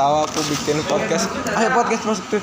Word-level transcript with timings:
tahu 0.00 0.16
aku 0.24 0.40
bikin 0.48 0.80
podcast 0.88 1.28
ayo 1.60 1.68
podcast 1.76 2.02
positif 2.08 2.40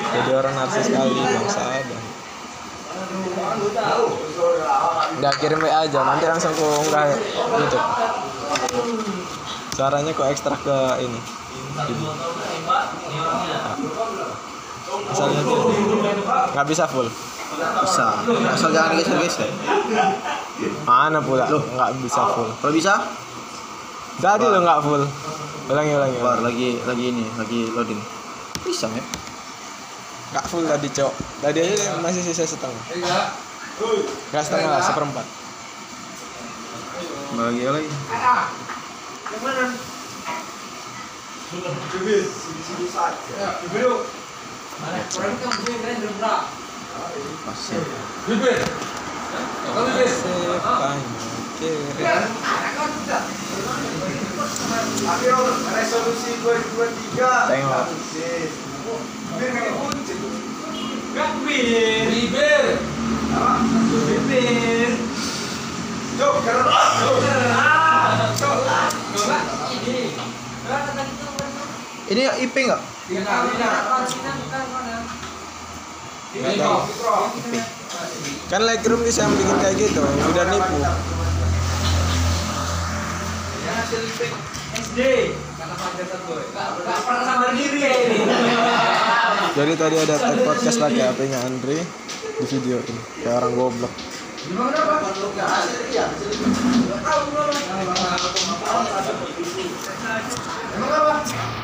jadi 0.00 0.30
orang 0.32 0.54
narsis 0.56 0.88
sekali 0.88 1.20
bangsa 1.20 1.60
ada 1.60 1.98
Udah 5.20 5.32
kirim 5.40 5.62
WA 5.62 5.88
aja, 5.88 6.00
nanti 6.04 6.24
langsung 6.26 6.52
aku 6.52 6.64
unggah 6.84 7.16
YouTube. 7.58 7.86
Suaranya 9.72 10.10
kok 10.10 10.28
ekstrak 10.30 10.60
ke 10.62 10.78
ini. 11.00 11.20
Asalnya 15.10 15.40
nggak 16.50 16.66
bisa 16.66 16.84
full. 16.90 17.08
Bisa. 17.58 18.06
Asal 18.52 18.70
jangan 18.74 18.96
geser-geser. 18.98 19.50
Mana 20.84 21.18
pula? 21.24 21.48
nggak 21.48 21.90
bisa 22.04 22.20
full. 22.36 22.50
Kalau 22.60 22.72
bisa, 22.74 22.94
Tadi 24.20 24.44
lo 24.44 24.58
nggak 24.60 24.80
full. 24.84 25.02
Ulangi 25.70 25.92
ulangi. 25.94 25.94
ulangi. 25.96 26.16
keluar 26.20 26.38
lagi 26.44 26.68
lagi 26.84 27.04
ini, 27.08 27.24
lagi 27.40 27.60
loading. 27.72 28.00
Bisa 28.66 28.86
ya? 28.92 29.04
Nggak 30.36 30.44
full 30.50 30.64
tadi 30.68 30.88
cok. 30.92 31.12
Tadi 31.40 31.58
aja 31.64 31.96
masih 32.04 32.20
sisa 32.20 32.44
setengah. 32.44 32.84
Nggak 34.28 34.44
setengah 34.44 34.68
lah, 34.76 34.82
seperempat. 34.84 35.26
Lagi 37.40 37.62
lagi. 37.64 37.90
Pasir. 47.48 47.82
Sepanjang 49.30 49.94
kiri. 51.60 51.84
resolusi 55.70 56.30
2023 56.42 57.50
Tengok. 57.50 57.86
bibir 62.10 62.64
bibir 64.06 64.90
Cok, 66.20 66.34
karena 66.44 66.64
Cok, 68.36 68.58
Ini 72.10 72.26
IP 72.42 72.56
enggak? 72.66 72.82
Nggak 73.10 73.24
tahu. 76.60 76.78
Kan 78.50 78.66
Lightroom 78.66 79.00
bisa 79.06 79.24
bikin 79.30 79.56
kayak 79.62 79.76
gitu, 79.78 80.02
udah 80.02 80.44
nipu. 80.50 80.78
SD 84.70 84.98
Jadi 89.50 89.72
tadi 89.74 89.96
ada 89.98 90.14
podcast 90.46 90.78
pakai 90.78 91.02
HP-nya 91.10 91.38
Andre 91.42 91.78
di 92.38 92.44
video 92.46 92.78
ini. 92.78 93.02
Kayak 93.22 93.36
orang 93.42 93.52
goblok. 93.58 93.92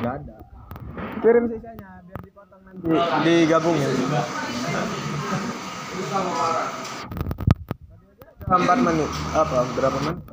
Gak 0.03 0.15
ada. 0.23 0.37
Kirim 1.17 1.45
sisanya 1.51 1.91
biar 2.05 2.21
dipotong 2.23 2.61
nanti 2.63 2.87
digabungin. 3.25 3.91
Empat 8.47 8.79
menit 8.81 9.11
apa 9.37 9.69
berapa 9.77 9.99
menit? 10.01 10.25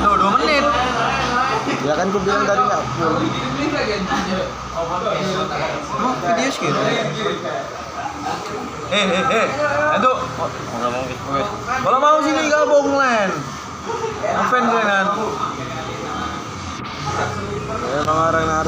Loh, 0.00 0.14
2 0.16 0.40
menit. 0.40 0.64
Ya 1.84 1.92
kan 2.00 2.06
gue 2.08 2.22
bilang 2.24 2.48
tadi 2.48 2.62
nggak 2.64 2.82
full. 2.96 3.14
Oh, 4.72 4.84
video 6.22 6.48
segitu. 6.48 6.80
Eh, 8.88 9.04
eh, 9.04 9.24
eh. 9.36 9.46
Itu. 10.00 10.12
Oh, 10.16 10.48
mau. 10.80 11.04
Kalau 11.84 11.98
mau 12.00 12.24
sini 12.24 12.48
gabung. 12.48 12.88
Ngapain 12.96 14.64
kalian? 14.64 14.72
Emang 14.72 14.81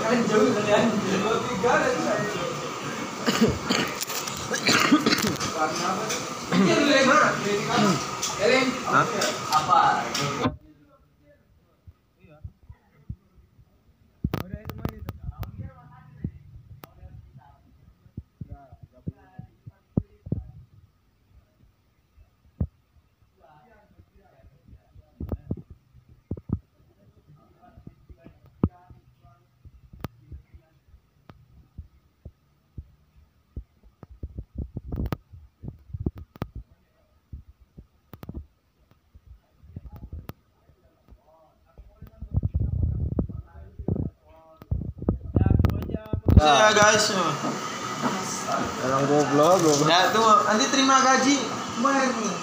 kalian 0.00 0.22
jauh 0.24 0.48
kalian 0.56 0.84
tiga 1.44 1.72
dan 1.76 1.94
Hah? 8.86 9.04
apa 9.52 9.80
Saya 46.36 46.68
guys. 46.76 47.16
Orang 48.84 49.04
goblok, 49.08 49.56
goblok. 49.64 49.88
Ya 49.88 50.12
tuh, 50.12 50.44
nanti 50.44 50.64
terima 50.68 51.00
gaji. 51.00 51.36
Nih. 51.40 52.34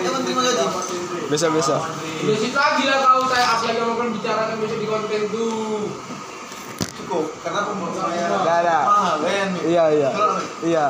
Jangan 0.00 0.20
terima 0.24 0.40
gaji. 0.40 0.64
Bisa 1.28 1.46
bisa. 1.52 1.76
Besok 2.24 2.52
lagi 2.56 2.82
lah 2.88 2.98
kau 3.04 3.28
saya 3.28 3.44
apa 3.44 3.64
lagi 3.68 3.76
yang 3.76 3.92
akan 3.92 4.08
bicarakan 4.16 4.56
besok 4.64 4.78
di 4.80 4.86
konten 4.88 5.22
tuh. 5.28 5.84
Cukup, 7.04 7.24
karena 7.44 7.60
pembayaran 7.68 8.40
Gak 8.44 8.56
ada. 8.64 8.78
mahal 8.88 9.16
kan. 9.20 9.48
Iya 9.68 9.84
iya. 9.92 10.10
Iya. 10.64 10.86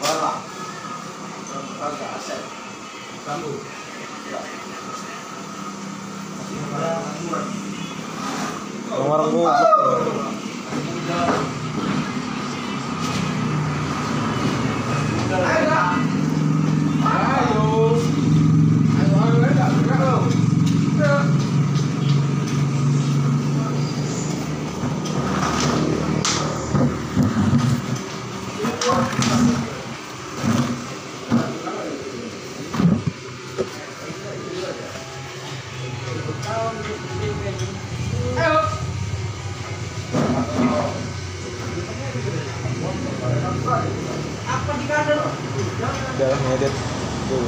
Parah. 0.00 0.36
Orang 8.96 9.08
orang 9.12 9.28
goblok. 9.36 10.35
Ayo. 11.08 11.55
dalam 46.16 46.38
ngedit. 46.48 46.72
Dulu 47.26 47.46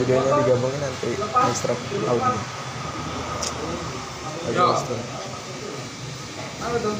videonya 0.00 0.32
digabungin 0.40 0.80
nanti 0.80 1.10
ekstra 1.18 1.74
audio. 2.08 2.32
Audio 4.46 4.66
Halo? 6.60 6.92